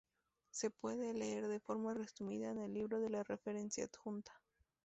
Se 0.49 0.71
puede 0.71 1.13
leer 1.13 1.47
de 1.47 1.59
forma 1.59 1.93
resumida 1.93 2.49
en 2.49 2.57
el 2.57 2.73
libro 2.73 2.99
de 2.99 3.11
la 3.11 3.21
referencia 3.23 3.85
adjunta. 3.85 4.31